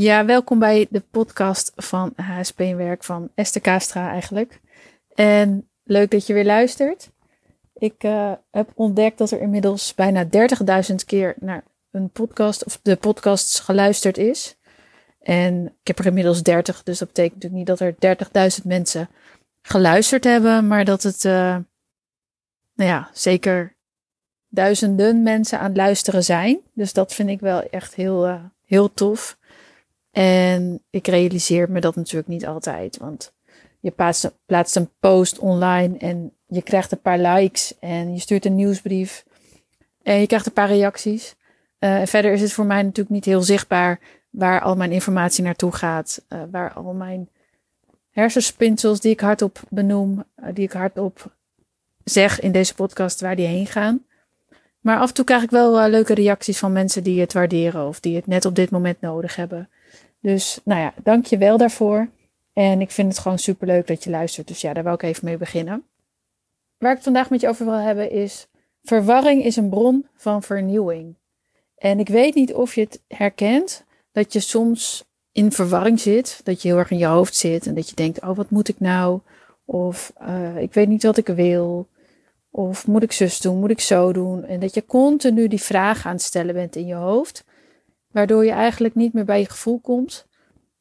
Ja, 0.00 0.24
welkom 0.24 0.58
bij 0.58 0.86
de 0.90 1.00
podcast 1.00 1.72
van 1.76 2.12
HSP 2.16 2.58
Werk 2.58 3.04
van 3.04 3.30
Esther 3.34 3.60
Kastra 3.60 4.10
eigenlijk. 4.10 4.60
En 5.14 5.70
leuk 5.84 6.10
dat 6.10 6.26
je 6.26 6.32
weer 6.32 6.44
luistert. 6.44 7.10
Ik 7.74 8.04
uh, 8.04 8.32
heb 8.50 8.72
ontdekt 8.74 9.18
dat 9.18 9.30
er 9.30 9.40
inmiddels 9.40 9.94
bijna 9.94 10.24
30.000 10.24 10.94
keer 11.06 11.34
naar 11.40 11.64
een 11.90 12.10
podcast 12.10 12.64
of 12.64 12.78
de 12.82 12.96
podcasts 12.96 13.60
geluisterd 13.60 14.18
is. 14.18 14.56
En 15.18 15.66
ik 15.66 15.86
heb 15.86 15.98
er 15.98 16.06
inmiddels 16.06 16.42
30, 16.42 16.82
dus 16.82 16.98
dat 16.98 17.08
betekent 17.08 17.42
natuurlijk 17.42 17.68
niet 17.68 17.98
dat 17.98 18.34
er 18.34 18.58
30.000 18.60 18.66
mensen 18.66 19.08
geluisterd 19.62 20.24
hebben, 20.24 20.66
maar 20.66 20.84
dat 20.84 21.02
het, 21.02 21.24
uh, 21.24 21.32
nou 22.74 22.90
ja, 22.90 23.10
zeker 23.12 23.76
duizenden 24.48 25.22
mensen 25.22 25.58
aan 25.58 25.68
het 25.68 25.76
luisteren 25.76 26.24
zijn. 26.24 26.60
Dus 26.74 26.92
dat 26.92 27.14
vind 27.14 27.28
ik 27.28 27.40
wel 27.40 27.62
echt 27.62 27.94
heel, 27.94 28.28
uh, 28.28 28.44
heel 28.64 28.94
tof. 28.94 29.38
En 30.10 30.82
ik 30.90 31.06
realiseer 31.06 31.70
me 31.70 31.80
dat 31.80 31.96
natuurlijk 31.96 32.28
niet 32.28 32.46
altijd, 32.46 32.96
want 32.96 33.32
je 33.80 33.90
plaatst, 34.46 34.76
een 34.76 34.90
post 35.00 35.38
online 35.38 35.98
en 35.98 36.32
je 36.46 36.62
krijgt 36.62 36.92
een 36.92 37.00
paar 37.00 37.18
likes 37.18 37.78
en 37.78 38.12
je 38.12 38.20
stuurt 38.20 38.44
een 38.44 38.54
nieuwsbrief 38.54 39.24
en 40.02 40.20
je 40.20 40.26
krijgt 40.26 40.46
een 40.46 40.52
paar 40.52 40.68
reacties. 40.68 41.36
Uh, 41.78 42.02
verder 42.04 42.32
is 42.32 42.40
het 42.40 42.52
voor 42.52 42.64
mij 42.64 42.82
natuurlijk 42.82 43.10
niet 43.10 43.24
heel 43.24 43.42
zichtbaar 43.42 44.00
waar 44.30 44.60
al 44.60 44.76
mijn 44.76 44.92
informatie 44.92 45.44
naartoe 45.44 45.72
gaat, 45.72 46.24
uh, 46.28 46.42
waar 46.50 46.72
al 46.72 46.92
mijn 46.92 47.28
hersenspinsels 48.10 49.00
die 49.00 49.12
ik 49.12 49.20
hardop 49.20 49.60
benoem, 49.68 50.24
uh, 50.36 50.46
die 50.54 50.64
ik 50.64 50.72
hardop 50.72 51.36
zeg 52.04 52.40
in 52.40 52.52
deze 52.52 52.74
podcast, 52.74 53.20
waar 53.20 53.36
die 53.36 53.46
heen 53.46 53.66
gaan. 53.66 54.04
Maar 54.80 54.98
af 54.98 55.08
en 55.08 55.14
toe 55.14 55.24
krijg 55.24 55.42
ik 55.42 55.50
wel 55.50 55.88
leuke 55.88 56.14
reacties 56.14 56.58
van 56.58 56.72
mensen 56.72 57.02
die 57.02 57.20
het 57.20 57.32
waarderen 57.32 57.86
of 57.86 58.00
die 58.00 58.16
het 58.16 58.26
net 58.26 58.44
op 58.44 58.54
dit 58.54 58.70
moment 58.70 59.00
nodig 59.00 59.36
hebben. 59.36 59.68
Dus 60.20 60.60
nou 60.64 60.80
ja, 60.80 60.94
dank 61.02 61.26
je 61.26 61.38
wel 61.38 61.56
daarvoor. 61.56 62.08
En 62.52 62.80
ik 62.80 62.90
vind 62.90 63.08
het 63.08 63.22
gewoon 63.22 63.38
super 63.38 63.66
leuk 63.66 63.86
dat 63.86 64.04
je 64.04 64.10
luistert. 64.10 64.48
Dus 64.48 64.60
ja, 64.60 64.72
daar 64.72 64.84
wil 64.84 64.92
ik 64.92 65.02
even 65.02 65.24
mee 65.24 65.36
beginnen. 65.36 65.84
Waar 66.78 66.90
ik 66.90 66.96
het 66.96 67.04
vandaag 67.04 67.30
met 67.30 67.40
je 67.40 67.48
over 67.48 67.64
wil 67.64 67.74
hebben 67.74 68.10
is: 68.10 68.46
verwarring 68.82 69.44
is 69.44 69.56
een 69.56 69.68
bron 69.68 70.06
van 70.14 70.42
vernieuwing. 70.42 71.16
En 71.76 71.98
ik 71.98 72.08
weet 72.08 72.34
niet 72.34 72.54
of 72.54 72.74
je 72.74 72.80
het 72.80 73.02
herkent 73.08 73.84
dat 74.12 74.32
je 74.32 74.40
soms 74.40 75.04
in 75.32 75.52
verwarring 75.52 76.00
zit, 76.00 76.40
dat 76.44 76.62
je 76.62 76.68
heel 76.68 76.78
erg 76.78 76.90
in 76.90 76.98
je 76.98 77.06
hoofd 77.06 77.36
zit 77.36 77.66
en 77.66 77.74
dat 77.74 77.88
je 77.88 77.96
denkt: 77.96 78.22
oh, 78.22 78.36
wat 78.36 78.50
moet 78.50 78.68
ik 78.68 78.80
nou? 78.80 79.20
Of 79.64 80.12
uh, 80.22 80.56
ik 80.56 80.74
weet 80.74 80.88
niet 80.88 81.02
wat 81.02 81.16
ik 81.16 81.26
wil. 81.26 81.88
Of 82.50 82.86
moet 82.86 83.02
ik 83.02 83.12
zus 83.12 83.40
doen? 83.40 83.58
Moet 83.58 83.70
ik 83.70 83.80
zo 83.80 84.12
doen? 84.12 84.44
En 84.44 84.60
dat 84.60 84.74
je 84.74 84.86
continu 84.86 85.48
die 85.48 85.62
vragen 85.62 86.10
aan 86.10 86.16
het 86.16 86.24
stellen 86.24 86.54
bent 86.54 86.76
in 86.76 86.86
je 86.86 86.94
hoofd, 86.94 87.44
waardoor 88.10 88.44
je 88.44 88.50
eigenlijk 88.50 88.94
niet 88.94 89.12
meer 89.12 89.24
bij 89.24 89.40
je 89.40 89.48
gevoel 89.48 89.78
komt, 89.78 90.26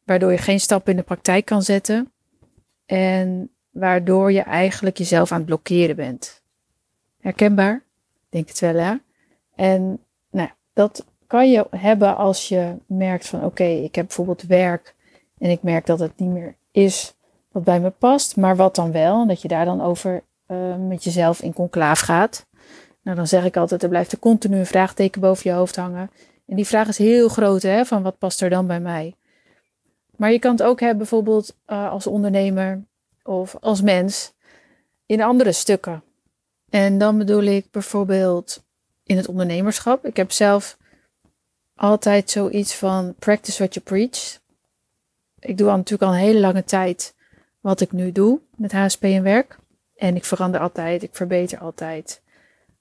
waardoor 0.03 0.31
je 0.31 0.37
geen 0.37 0.59
stap 0.59 0.89
in 0.89 0.95
de 0.95 1.03
praktijk 1.03 1.45
kan 1.45 1.61
zetten 1.61 2.11
en 2.85 3.49
waardoor 3.69 4.31
je 4.31 4.41
eigenlijk 4.41 4.97
jezelf 4.97 5.31
aan 5.31 5.37
het 5.37 5.45
blokkeren 5.45 5.95
bent. 5.95 6.41
Herkenbaar? 7.19 7.83
Denk 8.29 8.47
het 8.47 8.59
wel, 8.59 8.75
hè? 8.75 8.93
En 9.55 9.99
nou, 10.31 10.49
dat 10.73 11.05
kan 11.27 11.51
je 11.51 11.67
hebben 11.71 12.17
als 12.17 12.47
je 12.47 12.75
merkt 12.85 13.27
van 13.27 13.43
oké, 13.43 13.63
ik 13.63 13.95
heb 13.95 14.05
bijvoorbeeld 14.05 14.41
werk 14.41 14.95
en 15.37 15.49
ik 15.49 15.63
merk 15.63 15.85
dat 15.85 15.99
het 15.99 16.19
niet 16.19 16.29
meer 16.29 16.55
is 16.71 17.13
wat 17.51 17.63
bij 17.63 17.79
me 17.79 17.89
past, 17.89 18.37
maar 18.37 18.55
wat 18.55 18.75
dan 18.75 18.91
wel? 18.91 19.21
En 19.21 19.27
dat 19.27 19.41
je 19.41 19.47
daar 19.47 19.65
dan 19.65 19.81
over 19.81 20.23
uh, 20.47 20.75
met 20.75 21.03
jezelf 21.03 21.41
in 21.41 21.53
conclaaf 21.53 21.99
gaat. 21.99 22.45
Nou, 23.01 23.17
dan 23.17 23.27
zeg 23.27 23.45
ik 23.45 23.57
altijd, 23.57 23.83
er 23.83 23.89
blijft 23.89 24.11
er 24.11 24.19
continu 24.19 24.57
een 24.57 24.65
vraagteken 24.65 25.21
boven 25.21 25.49
je 25.49 25.55
hoofd 25.57 25.75
hangen. 25.75 26.09
En 26.49 26.55
die 26.55 26.67
vraag 26.67 26.87
is 26.87 26.97
heel 26.97 27.29
groot, 27.29 27.61
hè, 27.61 27.85
van 27.85 28.03
wat 28.03 28.17
past 28.17 28.41
er 28.41 28.49
dan 28.49 28.67
bij 28.67 28.79
mij? 28.79 29.15
Maar 30.15 30.31
je 30.31 30.39
kan 30.39 30.51
het 30.51 30.63
ook 30.63 30.79
hebben 30.79 30.97
bijvoorbeeld 30.97 31.55
uh, 31.67 31.91
als 31.91 32.07
ondernemer 32.07 32.83
of 33.23 33.55
als 33.59 33.81
mens 33.81 34.33
in 35.05 35.21
andere 35.21 35.51
stukken. 35.51 36.03
En 36.69 36.97
dan 36.97 37.17
bedoel 37.17 37.43
ik 37.43 37.71
bijvoorbeeld 37.71 38.63
in 39.03 39.17
het 39.17 39.27
ondernemerschap. 39.27 40.05
Ik 40.05 40.15
heb 40.15 40.31
zelf 40.31 40.77
altijd 41.75 42.29
zoiets 42.29 42.75
van 42.75 43.15
practice 43.19 43.57
what 43.57 43.73
you 43.73 43.85
preach. 43.85 44.39
Ik 45.39 45.57
doe 45.57 45.69
al 45.69 45.77
natuurlijk 45.77 46.11
al 46.11 46.17
een 46.17 46.23
hele 46.23 46.39
lange 46.39 46.63
tijd 46.63 47.15
wat 47.59 47.81
ik 47.81 47.91
nu 47.91 48.11
doe 48.11 48.41
met 48.55 48.71
HSP 48.71 49.03
en 49.03 49.23
werk. 49.23 49.57
En 49.95 50.15
ik 50.15 50.25
verander 50.25 50.59
altijd, 50.59 51.03
ik 51.03 51.15
verbeter 51.15 51.59
altijd. 51.59 52.21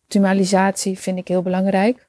Optimalisatie 0.03 0.99
vind 0.99 1.19
ik 1.19 1.29
heel 1.29 1.43
belangrijk. 1.43 2.08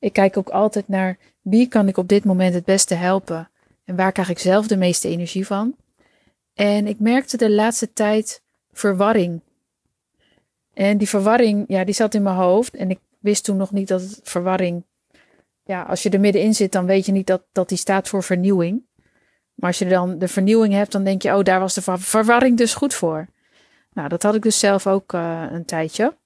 Ik 0.00 0.12
kijk 0.12 0.36
ook 0.36 0.48
altijd 0.48 0.88
naar 0.88 1.18
wie 1.40 1.68
kan 1.68 1.88
ik 1.88 1.96
op 1.96 2.08
dit 2.08 2.24
moment 2.24 2.54
het 2.54 2.64
beste 2.64 2.94
helpen 2.94 3.50
en 3.84 3.96
waar 3.96 4.12
krijg 4.12 4.28
ik 4.28 4.38
zelf 4.38 4.66
de 4.66 4.76
meeste 4.76 5.08
energie 5.08 5.46
van. 5.46 5.76
En 6.54 6.86
ik 6.86 7.00
merkte 7.00 7.36
de 7.36 7.50
laatste 7.50 7.92
tijd 7.92 8.42
verwarring. 8.72 9.40
En 10.74 10.98
die 10.98 11.08
verwarring, 11.08 11.64
ja, 11.68 11.84
die 11.84 11.94
zat 11.94 12.14
in 12.14 12.22
mijn 12.22 12.36
hoofd 12.36 12.74
en 12.74 12.90
ik 12.90 12.98
wist 13.18 13.44
toen 13.44 13.56
nog 13.56 13.70
niet 13.70 13.88
dat 13.88 14.20
verwarring, 14.22 14.84
ja, 15.64 15.82
als 15.82 16.02
je 16.02 16.10
er 16.10 16.20
middenin 16.20 16.54
zit, 16.54 16.72
dan 16.72 16.86
weet 16.86 17.06
je 17.06 17.12
niet 17.12 17.26
dat, 17.26 17.42
dat 17.52 17.68
die 17.68 17.78
staat 17.78 18.08
voor 18.08 18.22
vernieuwing. 18.22 18.82
Maar 19.54 19.68
als 19.68 19.78
je 19.78 19.88
dan 19.88 20.18
de 20.18 20.28
vernieuwing 20.28 20.74
hebt, 20.74 20.92
dan 20.92 21.04
denk 21.04 21.22
je, 21.22 21.36
oh, 21.36 21.44
daar 21.44 21.60
was 21.60 21.74
de 21.74 21.82
verwarring 21.98 22.56
dus 22.56 22.74
goed 22.74 22.94
voor. 22.94 23.28
Nou, 23.92 24.08
dat 24.08 24.22
had 24.22 24.34
ik 24.34 24.42
dus 24.42 24.58
zelf 24.58 24.86
ook 24.86 25.12
uh, 25.12 25.46
een 25.50 25.64
tijdje. 25.64 26.16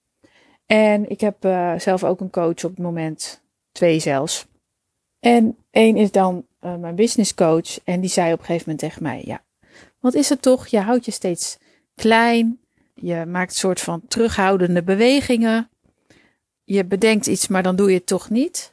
En 0.66 1.10
ik 1.10 1.20
heb 1.20 1.44
uh, 1.44 1.78
zelf 1.78 2.04
ook 2.04 2.20
een 2.20 2.30
coach 2.30 2.64
op 2.64 2.70
het 2.70 2.78
moment, 2.78 3.43
twee 3.74 3.98
zelfs. 3.98 4.46
En 5.20 5.56
één 5.70 5.96
is 5.96 6.10
dan 6.10 6.46
uh, 6.60 6.76
mijn 6.76 6.94
business 6.94 7.34
coach 7.34 7.80
en 7.84 8.00
die 8.00 8.10
zei 8.10 8.32
op 8.32 8.38
een 8.38 8.44
gegeven 8.44 8.70
moment 8.70 8.88
tegen 8.88 9.02
mij, 9.02 9.22
ja, 9.24 9.42
wat 10.00 10.14
is 10.14 10.28
het 10.28 10.42
toch? 10.42 10.66
Je 10.66 10.80
houdt 10.80 11.04
je 11.04 11.10
steeds 11.10 11.58
klein, 11.94 12.58
je 12.94 13.24
maakt 13.26 13.50
een 13.50 13.58
soort 13.58 13.80
van 13.80 14.02
terughoudende 14.08 14.82
bewegingen. 14.82 15.68
Je 16.64 16.84
bedenkt 16.84 17.26
iets, 17.26 17.48
maar 17.48 17.62
dan 17.62 17.76
doe 17.76 17.88
je 17.88 17.96
het 17.96 18.06
toch 18.06 18.30
niet. 18.30 18.72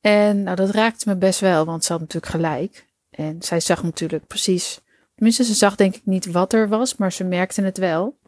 En 0.00 0.42
nou, 0.42 0.56
dat 0.56 0.70
raakte 0.70 1.08
me 1.08 1.16
best 1.16 1.40
wel, 1.40 1.64
want 1.64 1.84
ze 1.84 1.92
had 1.92 2.00
natuurlijk 2.00 2.32
gelijk. 2.32 2.86
En 3.10 3.42
zij 3.42 3.60
zag 3.60 3.82
natuurlijk 3.82 4.26
precies 4.26 4.80
Tenminste, 5.18 5.44
ze 5.44 5.54
zag 5.54 5.76
denk 5.76 5.94
ik 5.94 6.06
niet 6.06 6.26
wat 6.26 6.52
er 6.52 6.68
was, 6.68 6.96
maar 6.96 7.12
ze 7.12 7.24
merkte 7.24 7.62
het 7.62 7.78
wel. 7.78 8.18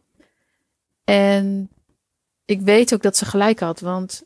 En 1.05 1.71
ik 2.45 2.61
weet 2.61 2.95
ook 2.95 3.03
dat 3.03 3.17
ze 3.17 3.25
gelijk 3.25 3.61
had, 3.61 3.81
want 3.81 4.23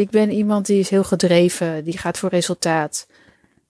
ik 0.00 0.10
ben 0.10 0.30
iemand 0.30 0.66
die 0.66 0.78
is 0.78 0.90
heel 0.90 1.04
gedreven, 1.04 1.84
die 1.84 1.98
gaat 1.98 2.18
voor 2.18 2.28
resultaat. 2.28 3.06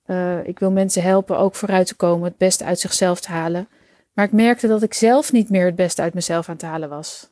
Uh, 0.06 0.46
ik 0.46 0.58
wil 0.58 0.70
mensen 0.70 1.02
helpen 1.02 1.38
ook 1.38 1.54
vooruit 1.54 1.86
te 1.86 1.94
komen, 1.94 2.28
het 2.28 2.36
beste 2.36 2.64
uit 2.64 2.80
zichzelf 2.80 3.20
te 3.20 3.30
halen. 3.30 3.68
Maar 4.12 4.24
ik 4.24 4.32
merkte 4.32 4.66
dat 4.66 4.82
ik 4.82 4.94
zelf 4.94 5.32
niet 5.32 5.50
meer 5.50 5.66
het 5.66 5.74
beste 5.76 6.02
uit 6.02 6.14
mezelf 6.14 6.48
aan 6.48 6.54
het 6.54 6.64
halen 6.64 6.88
was. 6.88 7.30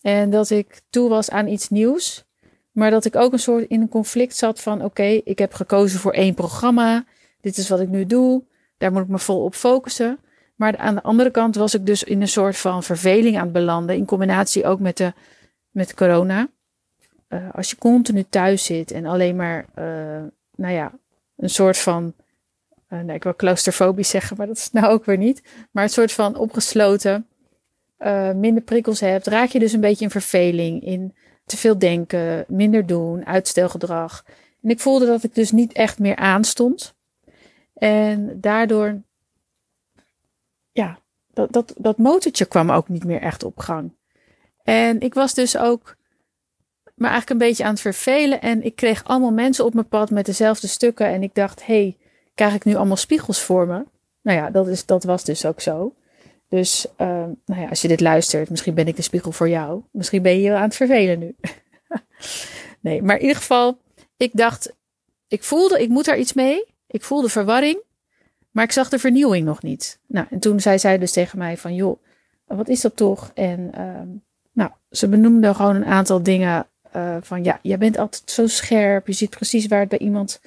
En 0.00 0.30
dat 0.30 0.50
ik 0.50 0.80
toe 0.90 1.08
was 1.08 1.30
aan 1.30 1.48
iets 1.48 1.68
nieuws, 1.68 2.24
maar 2.72 2.90
dat 2.90 3.04
ik 3.04 3.16
ook 3.16 3.32
een 3.32 3.38
soort 3.38 3.68
in 3.68 3.80
een 3.80 3.88
conflict 3.88 4.36
zat 4.36 4.60
van: 4.60 4.84
oké, 4.84 5.20
ik 5.24 5.38
heb 5.38 5.54
gekozen 5.54 6.00
voor 6.00 6.12
één 6.12 6.34
programma, 6.34 7.04
dit 7.40 7.56
is 7.56 7.68
wat 7.68 7.80
ik 7.80 7.88
nu 7.88 8.06
doe, 8.06 8.44
daar 8.78 8.92
moet 8.92 9.02
ik 9.02 9.08
me 9.08 9.18
vol 9.18 9.44
op 9.44 9.54
focussen. 9.54 10.18
Maar 10.54 10.76
aan 10.76 10.94
de 10.94 11.02
andere 11.02 11.30
kant 11.30 11.54
was 11.54 11.74
ik 11.74 11.86
dus 11.86 12.04
in 12.04 12.20
een 12.20 12.28
soort 12.28 12.56
van 12.56 12.82
verveling 12.82 13.36
aan 13.36 13.42
het 13.42 13.52
belanden. 13.52 13.96
In 13.96 14.04
combinatie 14.04 14.64
ook 14.64 14.80
met, 14.80 14.96
de, 14.96 15.12
met 15.70 15.94
corona. 15.94 16.48
Uh, 17.28 17.48
als 17.52 17.70
je 17.70 17.76
continu 17.76 18.24
thuis 18.28 18.64
zit 18.64 18.90
en 18.90 19.06
alleen 19.06 19.36
maar, 19.36 19.66
uh, 19.78 19.84
nou 20.56 20.74
ja, 20.74 20.92
een 21.36 21.50
soort 21.50 21.78
van, 21.78 22.14
uh, 22.88 23.00
nee, 23.00 23.16
ik 23.16 23.22
wil 23.22 23.36
claustrofobisch 23.36 24.08
zeggen, 24.08 24.36
maar 24.36 24.46
dat 24.46 24.56
is 24.56 24.72
nou 24.72 24.86
ook 24.86 25.04
weer 25.04 25.16
niet. 25.16 25.42
Maar 25.70 25.82
een 25.82 25.90
soort 25.90 26.12
van 26.12 26.36
opgesloten, 26.36 27.26
minder 28.34 28.62
prikkels 28.62 29.00
hebt, 29.00 29.26
raak 29.26 29.48
je 29.48 29.58
dus 29.58 29.72
een 29.72 29.80
beetje 29.80 30.04
in 30.04 30.10
verveling, 30.10 30.82
in 30.82 31.14
te 31.44 31.56
veel 31.56 31.78
denken, 31.78 32.44
minder 32.48 32.86
doen, 32.86 33.26
uitstelgedrag. 33.26 34.24
En 34.62 34.70
ik 34.70 34.80
voelde 34.80 35.06
dat 35.06 35.22
ik 35.22 35.34
dus 35.34 35.50
niet 35.50 35.72
echt 35.72 35.98
meer 35.98 36.16
aanstond. 36.16 36.94
En 37.74 38.40
daardoor 38.40 39.00
ja, 40.72 40.98
dat, 41.32 41.52
dat, 41.52 41.74
dat 41.78 41.98
motortje 41.98 42.46
kwam 42.46 42.70
ook 42.70 42.88
niet 42.88 43.04
meer 43.04 43.20
echt 43.20 43.44
op 43.44 43.58
gang. 43.58 43.92
En 44.62 45.00
ik 45.00 45.14
was 45.14 45.34
dus 45.34 45.58
ook 45.58 45.96
maar 46.96 47.10
eigenlijk 47.10 47.40
een 47.40 47.48
beetje 47.48 47.64
aan 47.64 47.70
het 47.70 47.80
vervelen. 47.80 48.40
En 48.40 48.64
ik 48.64 48.76
kreeg 48.76 49.04
allemaal 49.04 49.32
mensen 49.32 49.64
op 49.64 49.74
mijn 49.74 49.88
pad 49.88 50.10
met 50.10 50.26
dezelfde 50.26 50.66
stukken. 50.66 51.06
En 51.06 51.22
ik 51.22 51.34
dacht, 51.34 51.66
hey, 51.66 51.96
krijg 52.34 52.54
ik 52.54 52.64
nu 52.64 52.74
allemaal 52.74 52.96
spiegels 52.96 53.40
voor 53.40 53.66
me? 53.66 53.84
Nou 54.22 54.38
ja, 54.38 54.50
dat, 54.50 54.68
is, 54.68 54.86
dat 54.86 55.04
was 55.04 55.24
dus 55.24 55.46
ook 55.46 55.60
zo. 55.60 55.94
Dus 56.48 56.86
uh, 56.98 57.06
nou 57.44 57.60
ja, 57.60 57.68
als 57.68 57.82
je 57.82 57.88
dit 57.88 58.00
luistert, 58.00 58.50
misschien 58.50 58.74
ben 58.74 58.88
ik 58.88 58.96
de 58.96 59.02
spiegel 59.02 59.32
voor 59.32 59.48
jou. 59.48 59.82
Misschien 59.90 60.22
ben 60.22 60.40
je 60.40 60.54
aan 60.54 60.62
het 60.62 60.76
vervelen 60.76 61.18
nu. 61.18 61.36
nee, 62.80 63.02
maar 63.02 63.16
in 63.16 63.22
ieder 63.22 63.36
geval, 63.36 63.78
ik 64.16 64.30
dacht, 64.32 64.74
ik 65.28 65.44
voelde, 65.44 65.82
ik 65.82 65.88
moet 65.88 66.04
daar 66.04 66.18
iets 66.18 66.32
mee. 66.32 66.64
Ik 66.86 67.02
voelde 67.02 67.28
verwarring. 67.28 67.82
Maar 68.50 68.64
ik 68.64 68.72
zag 68.72 68.88
de 68.88 68.98
vernieuwing 68.98 69.44
nog 69.44 69.62
niet. 69.62 69.98
Nou, 70.06 70.26
en 70.30 70.38
toen 70.38 70.60
zei 70.60 70.78
zij 70.78 70.98
dus 70.98 71.12
tegen 71.12 71.38
mij 71.38 71.56
van, 71.56 71.74
joh, 71.74 72.02
wat 72.46 72.68
is 72.68 72.80
dat 72.80 72.96
toch? 72.96 73.30
En 73.34 73.70
uh, 73.78 74.20
nou, 74.52 74.70
ze 74.90 75.08
benoemde 75.08 75.54
gewoon 75.54 75.76
een 75.76 75.84
aantal 75.84 76.22
dingen 76.22 76.66
uh, 76.96 77.16
van, 77.20 77.44
ja, 77.44 77.58
jij 77.62 77.78
bent 77.78 77.98
altijd 77.98 78.30
zo 78.30 78.46
scherp. 78.46 79.06
Je 79.06 79.12
ziet 79.12 79.30
precies 79.30 79.66
waar 79.66 79.80
het 79.80 79.88
bij 79.88 79.98
iemand 79.98 80.40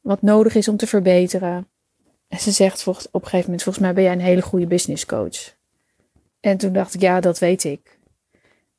wat 0.00 0.22
nodig 0.22 0.54
is 0.54 0.68
om 0.68 0.76
te 0.76 0.86
verbeteren. 0.86 1.68
En 2.28 2.38
ze 2.38 2.50
zegt 2.50 2.86
op 2.86 2.96
een 2.96 3.20
gegeven 3.20 3.44
moment, 3.44 3.62
volgens 3.62 3.84
mij 3.84 3.94
ben 3.94 4.02
jij 4.02 4.12
een 4.12 4.20
hele 4.20 4.42
goede 4.42 4.66
business 4.66 5.06
coach. 5.06 5.54
En 6.40 6.56
toen 6.56 6.72
dacht 6.72 6.94
ik, 6.94 7.00
ja, 7.00 7.20
dat 7.20 7.38
weet 7.38 7.64
ik. 7.64 7.98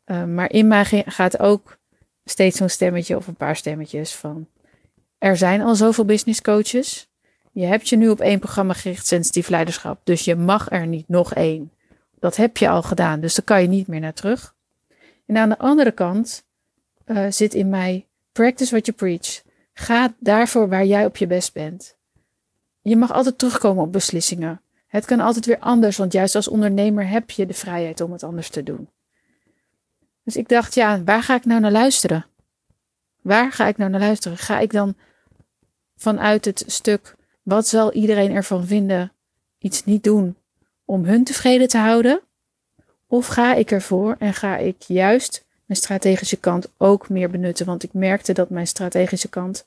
Uh, 0.06 0.24
maar 0.24 0.52
in 0.52 0.68
mij 0.68 1.04
gaat 1.06 1.40
ook 1.40 1.78
steeds 2.26 2.58
zo'n 2.58 2.70
stemmetje 2.70 3.18
of 3.18 3.28
een 3.28 3.36
paar 3.36 3.56
stemmetjes 3.56 4.16
van, 4.16 4.48
er 5.18 5.38
zijn 5.38 5.62
al 5.62 5.76
zoveel 5.76 6.06
business 6.06 6.42
coaches. 6.42 7.10
Je 7.52 7.66
hebt 7.66 7.90
je 7.90 7.96
nu 7.96 8.10
op 8.10 8.20
één 8.20 8.40
programma 8.40 8.74
gericht, 8.74 9.08
sensitief 9.08 9.50
leiderschap. 9.50 10.00
Dus 10.04 10.26
je 10.26 10.36
mag 10.36 10.72
er 10.72 10.88
niet 10.88 11.08
nog 11.08 11.34
één. 11.34 11.72
Dat 12.20 12.36
heb 12.36 12.58
je 12.58 12.70
al 12.70 12.84
gedaan, 12.84 13.20
dus 13.20 13.36
daar 13.36 13.46
kan 13.46 13.62
je 13.62 13.68
niet 13.68 13.88
meer 13.88 14.00
naar 14.00 14.14
terug. 14.14 14.56
En 15.26 15.38
aan 15.38 15.50
de 15.50 15.58
andere 15.58 15.92
kant 15.92 16.47
uh, 17.08 17.26
zit 17.30 17.54
in 17.54 17.70
mij, 17.70 18.08
practice 18.32 18.72
what 18.72 18.86
you 18.86 18.98
preach. 18.98 19.42
Ga 19.74 20.14
daarvoor 20.20 20.70
waar 20.70 20.86
jij 20.86 21.06
op 21.06 21.18
je 21.18 21.28
best 21.28 21.54
bent. 21.54 21.98
Je 22.82 22.96
mag 22.96 23.12
altijd 23.12 23.38
terugkomen 23.38 23.84
op 23.84 23.92
beslissingen. 23.92 24.62
Het 24.88 25.06
kan 25.06 25.20
altijd 25.20 25.46
weer 25.46 25.60
anders, 25.60 25.98
want 25.98 26.14
juist 26.14 26.36
als 26.36 26.48
ondernemer 26.48 27.08
heb 27.08 27.30
je 27.30 27.46
de 27.46 27.54
vrijheid 27.54 28.02
om 28.02 28.12
het 28.12 28.24
anders 28.24 28.50
te 28.50 28.64
doen. 28.64 28.90
Dus 30.24 30.36
ik 30.36 30.48
dacht, 30.48 30.76
ja, 30.76 31.04
waar 31.04 31.24
ga 31.24 31.36
ik 31.36 31.46
nou 31.46 31.62
naar 31.62 31.72
luisteren? 31.72 32.26
Waar 33.22 33.52
ga 33.52 33.68
ik 33.68 33.78
nou 33.78 33.92
naar 33.92 34.00
luisteren? 34.00 34.38
Ga 34.38 34.60
ik 34.60 34.72
dan 34.72 34.96
vanuit 35.96 36.46
het 36.46 36.64
stuk, 36.68 37.16
wat 37.44 37.68
zal 37.68 37.94
iedereen 37.94 38.32
ervan 38.32 38.66
vinden, 38.66 39.12
iets 39.58 39.86
niet 39.86 40.04
doen 40.04 40.38
om 40.86 41.06
hun 41.06 41.24
tevreden 41.24 41.68
te 41.68 41.78
houden? 41.78 42.22
Of 43.08 43.28
ga 43.28 43.54
ik 43.54 43.72
ervoor 43.72 44.16
en 44.20 44.34
ga 44.34 44.58
ik 44.58 44.82
juist 44.82 45.46
mijn 45.68 45.80
strategische 45.80 46.38
kant 46.38 46.70
ook 46.78 47.10
meer 47.10 47.30
benutten? 47.30 47.66
Want 47.66 47.84
ik 47.84 47.94
merkte 47.94 48.34
dat 48.34 48.50
mijn 48.50 48.68
strategische 48.68 49.30
kant 49.30 49.66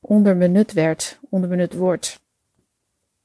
onderbenut 0.00 0.72
werd, 0.72 1.18
onderbenut 1.28 1.74
wordt. 1.74 2.20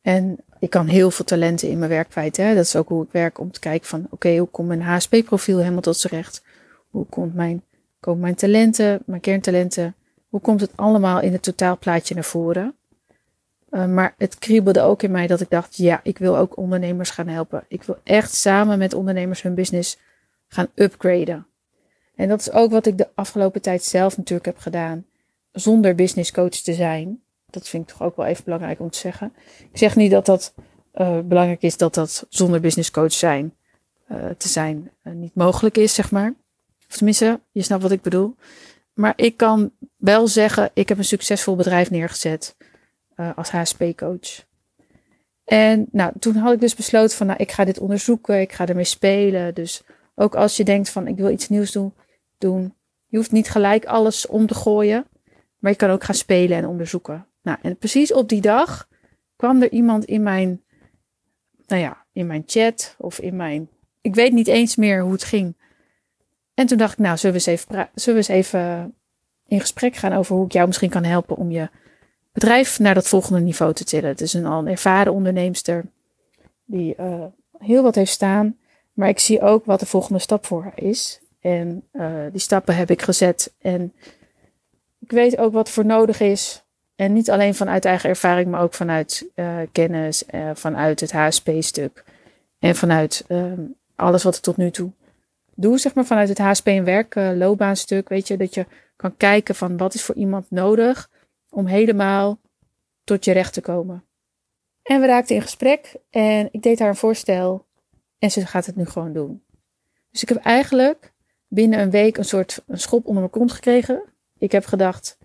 En 0.01 0.37
ik 0.59 0.69
kan 0.69 0.87
heel 0.87 1.11
veel 1.11 1.25
talenten 1.25 1.69
in 1.69 1.77
mijn 1.77 1.89
werk 1.89 2.09
kwijt. 2.09 2.37
Hè? 2.37 2.55
Dat 2.55 2.63
is 2.63 2.75
ook 2.75 2.87
hoe 2.87 3.03
ik 3.03 3.11
werk 3.11 3.39
om 3.39 3.51
te 3.51 3.59
kijken 3.59 3.87
van 3.87 4.07
oké, 4.09 4.37
hoe 4.37 4.47
komt 4.47 4.67
mijn 4.67 4.81
HSP-profiel 4.81 5.57
helemaal 5.57 5.81
tot 5.81 5.97
z'n 5.97 6.07
recht? 6.07 6.43
Hoe 6.89 7.05
komt 7.05 7.33
mijn, 7.33 7.63
komen 7.99 8.21
mijn 8.21 8.35
talenten, 8.35 9.01
mijn 9.05 9.21
kerntalenten, 9.21 9.95
hoe 10.29 10.41
komt 10.41 10.61
het 10.61 10.71
allemaal 10.75 11.21
in 11.21 11.31
het 11.31 11.43
totaalplaatje 11.43 12.13
naar 12.13 12.23
voren? 12.23 12.75
Uh, 13.71 13.85
maar 13.85 14.13
het 14.17 14.39
kriebelde 14.39 14.81
ook 14.81 15.03
in 15.03 15.11
mij 15.11 15.27
dat 15.27 15.41
ik 15.41 15.49
dacht, 15.49 15.75
ja, 15.75 15.99
ik 16.03 16.17
wil 16.17 16.37
ook 16.37 16.57
ondernemers 16.57 17.09
gaan 17.09 17.27
helpen. 17.27 17.63
Ik 17.67 17.83
wil 17.83 17.97
echt 18.03 18.33
samen 18.33 18.77
met 18.77 18.93
ondernemers 18.93 19.41
hun 19.41 19.55
business 19.55 19.97
gaan 20.47 20.67
upgraden. 20.75 21.45
En 22.17 22.27
dat 22.27 22.39
is 22.39 22.51
ook 22.51 22.71
wat 22.71 22.85
ik 22.85 22.97
de 22.97 23.07
afgelopen 23.15 23.61
tijd 23.61 23.83
zelf 23.83 24.17
natuurlijk 24.17 24.45
heb 24.45 24.57
gedaan, 24.57 25.05
zonder 25.51 25.95
business 25.95 26.31
coach 26.31 26.49
te 26.49 26.73
zijn. 26.73 27.21
Dat 27.49 27.67
vind 27.67 27.83
ik 27.83 27.89
toch 27.89 28.07
ook 28.07 28.15
wel 28.15 28.25
even 28.25 28.43
belangrijk 28.43 28.79
om 28.79 28.89
te 28.89 28.97
zeggen. 28.97 29.33
Ik 29.71 29.77
zeg 29.77 29.95
niet 29.95 30.11
dat 30.11 30.25
dat 30.25 30.53
uh, 30.95 31.19
belangrijk 31.19 31.61
is 31.61 31.77
dat 31.77 31.93
dat 31.93 32.25
zonder 32.29 32.59
business 32.59 32.91
coach 32.91 33.13
zijn, 33.13 33.53
uh, 34.11 34.25
te 34.37 34.47
zijn 34.47 34.91
niet 35.03 35.35
mogelijk 35.35 35.77
is, 35.77 35.93
zeg 35.93 36.11
maar. 36.11 36.33
Of 36.89 36.95
tenminste, 36.95 37.39
je 37.51 37.61
snapt 37.61 37.81
wat 37.81 37.91
ik 37.91 38.01
bedoel. 38.01 38.35
Maar 38.93 39.13
ik 39.15 39.37
kan 39.37 39.71
wel 39.95 40.27
zeggen, 40.27 40.69
ik 40.73 40.89
heb 40.89 40.97
een 40.97 41.03
succesvol 41.03 41.55
bedrijf 41.55 41.89
neergezet 41.89 42.55
als 43.35 43.49
HSP-coach. 43.49 44.45
En 45.45 45.87
nou, 45.91 46.11
toen 46.19 46.35
had 46.35 46.53
ik 46.53 46.59
dus 46.59 46.75
besloten 46.75 47.17
van, 47.17 47.27
nou, 47.27 47.39
ik 47.39 47.51
ga 47.51 47.65
dit 47.65 47.79
onderzoeken, 47.79 48.41
ik 48.41 48.53
ga 48.53 48.67
ermee 48.67 48.83
spelen. 48.83 49.53
Dus 49.53 49.83
ook 50.15 50.35
als 50.35 50.57
je 50.57 50.63
denkt 50.63 50.89
van, 50.89 51.07
ik 51.07 51.15
wil 51.15 51.29
iets 51.29 51.49
nieuws 51.49 51.71
doen, 51.71 51.93
doen. 52.37 52.75
Je 53.05 53.17
hoeft 53.17 53.31
niet 53.31 53.49
gelijk 53.49 53.85
alles 53.85 54.27
om 54.27 54.47
te 54.47 54.53
gooien, 54.53 55.07
maar 55.57 55.71
je 55.71 55.77
kan 55.77 55.89
ook 55.89 56.03
gaan 56.03 56.15
spelen 56.15 56.57
en 56.57 56.67
onderzoeken. 56.67 57.27
Nou, 57.41 57.57
en 57.61 57.77
precies 57.77 58.13
op 58.13 58.29
die 58.29 58.41
dag 58.41 58.87
kwam 59.35 59.61
er 59.61 59.71
iemand 59.71 60.05
in 60.05 60.23
mijn, 60.23 60.63
nou 61.67 61.81
ja, 61.81 62.05
in 62.11 62.27
mijn 62.27 62.43
chat 62.45 62.95
of 62.97 63.19
in 63.19 63.35
mijn, 63.35 63.69
ik 64.01 64.15
weet 64.15 64.33
niet 64.33 64.47
eens 64.47 64.75
meer 64.75 65.01
hoe 65.01 65.11
het 65.11 65.23
ging. 65.23 65.55
En 66.53 66.67
toen 66.67 66.77
dacht 66.77 66.93
ik, 66.93 66.99
nou, 66.99 67.17
zullen 67.17 67.35
we 67.35 67.49
eens 67.51 67.61
even, 67.61 67.89
eens 67.93 68.27
even 68.27 68.95
in 69.47 69.59
gesprek 69.59 69.95
gaan 69.95 70.13
over 70.13 70.35
hoe 70.35 70.45
ik 70.45 70.51
jou 70.51 70.67
misschien 70.67 70.89
kan 70.89 71.03
helpen 71.03 71.35
om 71.35 71.51
je 71.51 71.69
bedrijf 72.31 72.79
naar 72.79 72.93
dat 72.93 73.07
volgende 73.07 73.39
niveau 73.39 73.73
te 73.73 73.83
tillen. 73.83 74.09
Het 74.09 74.21
is 74.21 74.33
een 74.33 74.45
al 74.45 74.65
ervaren 74.65 75.13
onderneemster 75.13 75.85
die 76.65 76.95
uh, 76.99 77.25
heel 77.57 77.83
wat 77.83 77.95
heeft 77.95 78.11
staan. 78.11 78.57
Maar 78.93 79.09
ik 79.09 79.19
zie 79.19 79.41
ook 79.41 79.65
wat 79.65 79.79
de 79.79 79.85
volgende 79.85 80.19
stap 80.19 80.45
voor 80.45 80.63
haar 80.63 80.79
is. 80.79 81.21
En 81.39 81.83
uh, 81.93 82.25
die 82.31 82.39
stappen 82.39 82.75
heb 82.75 82.89
ik 82.89 83.01
gezet. 83.01 83.53
En 83.61 83.93
ik 84.99 85.11
weet 85.11 85.37
ook 85.37 85.53
wat 85.53 85.69
voor 85.69 85.85
nodig 85.85 86.19
is. 86.19 86.65
En 86.95 87.13
niet 87.13 87.29
alleen 87.29 87.55
vanuit 87.55 87.85
eigen 87.85 88.09
ervaring, 88.09 88.49
maar 88.49 88.61
ook 88.61 88.73
vanuit 88.73 89.29
uh, 89.35 89.57
kennis, 89.71 90.23
vanuit 90.53 90.99
het 90.99 91.11
HSP-stuk. 91.11 92.03
En 92.59 92.75
vanuit 92.75 93.25
alles 93.95 94.23
wat 94.23 94.35
ik 94.35 94.41
tot 94.41 94.57
nu 94.57 94.71
toe 94.71 94.91
doe, 95.57 95.77
zeg 95.77 95.93
maar, 95.93 96.05
vanuit 96.05 96.29
het 96.29 96.37
HSP 96.37 96.67
en 96.67 96.83
werk 96.83 97.15
loopbaanstuk. 97.15 98.09
Weet 98.09 98.27
je, 98.27 98.37
dat 98.37 98.53
je 98.53 98.65
kan 98.95 99.17
kijken 99.17 99.55
van 99.55 99.77
wat 99.77 99.93
is 99.93 100.03
voor 100.03 100.15
iemand 100.15 100.51
nodig 100.51 101.09
om 101.49 101.65
helemaal 101.65 102.39
tot 103.03 103.25
je 103.25 103.31
recht 103.31 103.53
te 103.53 103.61
komen. 103.61 104.03
En 104.83 105.01
we 105.01 105.07
raakten 105.07 105.35
in 105.35 105.41
gesprek 105.41 105.95
en 106.09 106.49
ik 106.51 106.61
deed 106.61 106.79
haar 106.79 106.89
een 106.89 106.95
voorstel 106.95 107.65
en 108.19 108.31
ze 108.31 108.45
gaat 108.45 108.65
het 108.65 108.75
nu 108.75 108.85
gewoon 108.85 109.13
doen. 109.13 109.43
Dus 110.11 110.21
ik 110.21 110.29
heb 110.29 110.37
eigenlijk 110.37 111.13
binnen 111.47 111.79
een 111.79 111.89
week 111.89 112.17
een 112.17 112.25
soort 112.25 112.63
een 112.67 112.79
schop 112.79 113.05
onder 113.05 113.21
mijn 113.21 113.29
kont 113.29 113.51
gekregen. 113.51 114.03
Ik 114.37 114.51
heb 114.51 114.65
gedacht, 114.65 115.17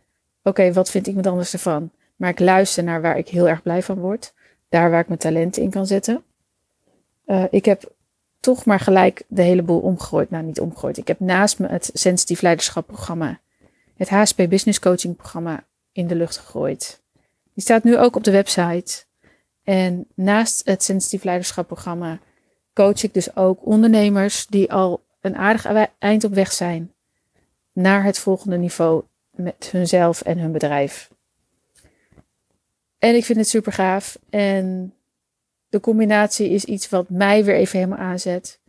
oké, 0.43 0.73
wat 0.73 0.91
vind 0.91 1.07
ik 1.07 1.15
me 1.15 1.23
anders 1.23 1.53
ervan? 1.53 1.91
Maar 2.17 2.31
ik 2.31 2.39
luister 2.39 2.85
naar 2.85 3.03
waar 3.03 3.19
ik 3.19 3.29
heel 3.29 3.49
erg 3.49 3.63
blij 3.63 3.83
van 3.83 3.99
word. 3.99 4.35
Daar 4.69 4.91
waar 4.91 5.01
ik 5.01 5.09
mijn 5.09 5.19
talenten 5.19 5.63
in 5.63 5.71
kan 5.71 5.87
zetten. 5.87 6.23
Uh, 7.27 7.45
ik 7.51 7.65
heb 7.65 7.93
toch 8.41 8.65
maar 8.65 8.81
gelijk 8.81 9.23
de 9.29 9.43
hele 9.43 9.63
boel 9.63 9.81
omgegooid. 9.81 10.31
Nou, 10.31 10.45
niet 10.45 10.61
omgegooid. 10.61 10.97
Ik 10.97 11.09
heb 11.09 11.21
naast 11.21 11.59
me 11.59 11.67
het 11.67 11.91
Sensitief 11.93 12.41
Leiderschap 12.41 12.87
programma, 12.87 13.41
het 13.97 14.09
HSP 14.09 14.37
Business 14.37 14.79
Coaching 14.79 15.17
programma 15.17 15.65
in 15.93 16.07
de 16.07 16.15
lucht 16.15 16.37
gegooid. 16.37 17.01
Die 17.55 17.63
staat 17.63 17.85
nu 17.85 17.99
ook 17.99 18.17
op 18.17 18.25
de 18.25 18.31
website. 18.31 19.05
En 19.63 20.07
naast 20.15 20.65
het 20.65 20.83
Sensitief 20.83 21.25
Leiderschap 21.25 21.67
programma 21.67 22.19
coach 22.75 23.03
ik 23.03 23.15
dus 23.15 23.37
ook 23.37 23.67
ondernemers 23.67 24.47
die 24.47 24.73
al 24.73 25.03
een 25.23 25.37
aardig 25.37 25.89
eind 25.99 26.25
op 26.25 26.35
weg 26.35 26.53
zijn 26.53 26.93
naar 27.73 28.05
het 28.05 28.19
volgende 28.19 28.57
niveau 28.57 29.03
met 29.31 29.69
hunzelf 29.71 30.21
en 30.21 30.39
hun 30.39 30.53
bedrijf. 30.53 31.11
En 32.99 33.15
ik 33.15 33.25
vind 33.25 33.39
het 33.39 33.49
super 33.49 33.73
gaaf. 33.73 34.19
En 34.31 34.95
de 35.69 35.81
combinatie 35.81 36.49
is 36.51 36.65
iets 36.65 36.89
wat 36.89 37.09
mij 37.09 37.45
weer 37.45 37.55
even 37.55 37.79
helemaal 37.79 38.07
aanzet. 38.07 38.61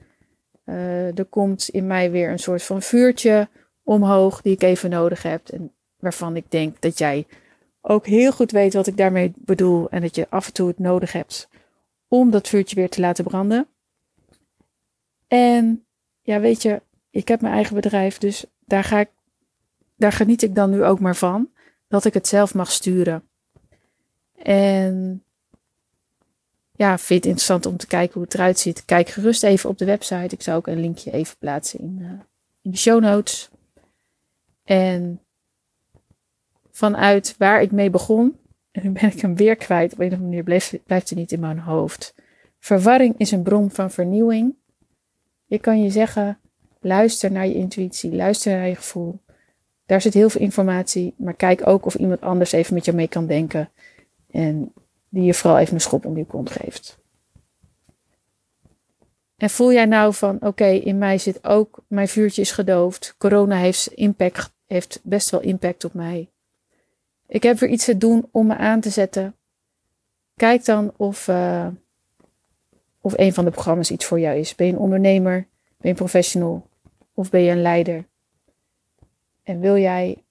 Uh, 0.65 1.17
er 1.17 1.25
komt 1.25 1.69
in 1.69 1.88
mij 1.88 2.12
weer 2.12 2.29
een 2.29 2.39
soort 2.39 2.63
van 2.63 2.81
vuurtje 2.81 3.48
omhoog 3.83 4.41
die 4.41 4.53
ik 4.53 4.63
even 4.63 4.89
nodig 4.89 5.24
heb. 5.24 5.48
En 5.48 5.72
waarvan 6.00 6.36
ik 6.36 6.51
denk 6.51 6.81
dat 6.81 6.98
jij 6.98 7.27
ook 7.81 8.05
heel 8.05 8.31
goed 8.31 8.51
weet 8.51 8.74
wat 8.74 8.88
ik 8.88 8.98
daarmee 8.98 9.33
bedoel 9.36 9.89
en 9.89 10.01
dat 10.01 10.15
je 10.15 10.29
af 10.29 10.48
en 10.48 10.53
toe 10.53 10.67
het 10.67 10.79
nodig 10.79 11.12
hebt 11.12 11.48
om 12.07 12.31
dat 12.31 12.48
vuurtje 12.48 12.75
weer 12.75 12.89
te 12.89 13.01
laten 13.01 13.24
branden. 13.24 13.67
En 15.27 15.86
ja, 16.24 16.39
weet 16.39 16.62
je, 16.62 16.82
ik 17.10 17.27
heb 17.27 17.42
mijn 17.42 17.53
eigen 17.53 17.75
bedrijf, 17.75 18.18
dus 18.18 18.46
daar 18.65 18.84
ga 18.84 19.00
ik, 19.00 19.10
daar 19.96 20.12
geniet 20.12 20.42
ik 20.42 20.56
dan 20.56 20.70
nu 20.70 20.84
ook 20.84 21.00
maar 21.00 21.15
van, 21.15 21.50
dat 21.88 22.06
ik 22.06 22.13
het 22.13 22.27
zelf 22.27 22.53
mag 22.53 22.72
sturen. 22.72 23.24
En 24.36 25.24
ja, 26.72 26.98
vind 26.98 27.20
het 27.20 27.25
interessant 27.25 27.65
om 27.65 27.77
te 27.77 27.88
kijken 27.88 28.13
hoe 28.13 28.24
het 28.24 28.34
eruit 28.34 28.60
ziet. 28.60 28.86
Kijk 28.86 29.10
gerust 29.10 29.44
even 29.44 29.70
op 29.70 29.77
de 29.77 29.86
website. 29.86 30.36
Ik 30.36 30.42
zou 30.42 30.58
ook 30.58 30.68
een 30.68 30.80
linkje 30.80 31.12
even 31.12 31.38
plaatsen 31.39 31.80
in, 31.80 31.98
uh, 32.01 32.10
in 32.62 32.72
de 32.72 32.77
show 32.77 33.01
notes. 33.01 33.50
En 34.63 35.22
vanuit 36.72 37.36
waar 37.38 37.62
ik 37.62 37.72
mee 37.72 37.89
begon. 37.89 38.38
En 38.72 38.84
nu 38.84 38.92
ben 38.92 39.12
ik 39.12 39.22
hem 39.22 39.36
weer 39.36 39.56
kwijt. 39.56 39.94
Op 39.94 40.00
een 40.00 40.06
of 40.06 40.12
andere 40.12 40.30
manier 40.30 40.44
blijft, 40.44 40.84
blijft 40.86 41.10
hij 41.10 41.20
niet 41.20 41.32
in 41.32 41.39
mijn 41.39 41.60
hoofd. 41.60 42.15
Verwarring 42.60 43.15
is 43.18 43.32
een 43.32 43.44
bron 43.44 43.72
van 43.72 43.92
vernieuwing. 43.92 44.56
Ik 45.53 45.62
kan 45.62 45.83
je 45.83 45.89
zeggen, 45.89 46.39
luister 46.79 47.31
naar 47.31 47.48
je 47.48 47.53
intuïtie, 47.53 48.15
luister 48.15 48.57
naar 48.57 48.67
je 48.67 48.75
gevoel. 48.75 49.19
Daar 49.86 50.01
zit 50.01 50.13
heel 50.13 50.29
veel 50.29 50.41
informatie, 50.41 51.13
maar 51.17 51.33
kijk 51.33 51.67
ook 51.67 51.86
of 51.86 51.95
iemand 51.95 52.22
anders 52.22 52.51
even 52.51 52.74
met 52.74 52.86
je 52.86 52.93
mee 52.93 53.07
kan 53.07 53.27
denken. 53.27 53.69
En 54.31 54.74
die 55.10 55.24
je 55.24 55.33
vooral 55.33 55.60
even 55.60 55.74
een 55.74 55.81
schop 55.81 56.05
om 56.05 56.17
je 56.17 56.25
kont 56.25 56.50
geeft. 56.50 57.00
En 59.38 59.50
voel 59.50 59.74
jij 59.74 59.86
nou 59.86 60.13
van, 60.13 60.38
oké, 60.41 60.65
in 60.65 60.98
mij 60.98 61.17
zit 61.17 61.43
ook, 61.43 61.83
mijn 61.88 62.07
vuurtje 62.07 62.41
is 62.41 62.51
gedoofd. 62.51 63.15
Corona 63.17 63.55
heeft, 63.55 63.88
impact, 63.88 64.53
heeft 64.67 65.00
best 65.03 65.29
wel 65.29 65.41
impact 65.41 65.83
op 65.83 65.93
mij. 65.93 66.29
Ik 67.27 67.43
heb 67.43 67.60
weer 67.60 67.69
iets 67.69 67.86
te 67.86 67.98
doen 67.98 68.27
om 68.31 68.48
me 68.48 68.55
aan 68.55 68.79
te 68.79 68.89
zetten. 68.89 69.36
Kijk 70.36 70.65
dan 70.65 70.93
of, 70.98 71.27
uh, 71.27 71.67
of 73.03 73.13
een 73.17 73.33
van 73.33 73.45
de 73.45 73.51
programma's 73.51 73.91
iets 73.91 74.05
voor 74.05 74.19
jou 74.19 74.38
is. 74.38 74.55
Ben 74.55 74.67
je 74.67 74.74
een 74.74 74.79
ondernemer? 74.79 75.33
Ben 75.33 75.77
je 75.77 75.89
een 75.89 75.95
professional? 75.95 76.67
Of 77.13 77.29
ben 77.29 77.41
je 77.41 77.51
een 77.51 77.62
leider? 77.62 78.05
En 79.43 79.60
wil 79.60 79.77
jij, 79.77 80.24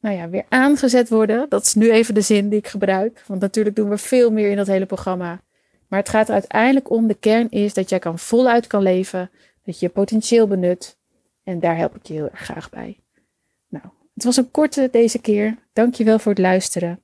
nou 0.00 0.16
ja, 0.16 0.28
weer 0.28 0.44
aangezet 0.48 1.08
worden. 1.08 1.46
Dat 1.48 1.62
is 1.62 1.74
nu 1.74 1.90
even 1.90 2.14
de 2.14 2.20
zin 2.20 2.48
die 2.48 2.58
ik 2.58 2.66
gebruik. 2.66 3.24
Want 3.26 3.40
natuurlijk 3.40 3.76
doen 3.76 3.88
we 3.88 3.98
veel 3.98 4.32
meer 4.32 4.50
in 4.50 4.56
dat 4.56 4.66
hele 4.66 4.86
programma. 4.86 5.40
Maar 5.88 5.98
het 5.98 6.08
gaat 6.08 6.30
uiteindelijk 6.30 6.90
om, 6.90 7.06
de 7.06 7.14
kern 7.14 7.50
is 7.50 7.74
dat 7.74 7.88
jij 7.88 7.98
kan 7.98 8.18
voluit 8.18 8.66
kan 8.66 8.82
leven. 8.82 9.30
Dat 9.62 9.78
je 9.78 9.86
je 9.86 9.92
potentieel 9.92 10.46
benut. 10.46 10.98
En 11.44 11.60
daar 11.60 11.76
help 11.76 11.96
ik 11.96 12.06
je 12.06 12.14
heel 12.14 12.28
erg 12.30 12.40
graag 12.40 12.70
bij. 12.70 12.98
Nou, 13.68 13.84
het 14.14 14.24
was 14.24 14.36
een 14.36 14.50
korte 14.50 14.88
deze 14.92 15.18
keer. 15.18 15.58
Dankjewel 15.72 16.18
voor 16.18 16.32
het 16.32 16.40
luisteren. 16.40 17.02